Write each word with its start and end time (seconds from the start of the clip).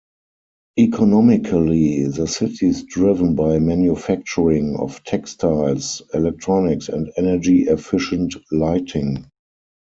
Economically, 0.79 2.07
the 2.07 2.25
city's 2.25 2.81
driven 2.81 3.35
by 3.35 3.59
manufacturing 3.59 4.75
of 4.77 5.03
textiles, 5.03 6.01
electronics, 6.15 6.89
and 6.89 7.11
energy-efficient 7.17 8.33
lighting. 8.51 9.29